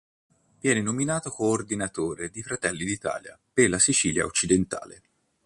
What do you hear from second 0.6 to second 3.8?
Viene nominato coordinatore di Fratelli d'Italia per la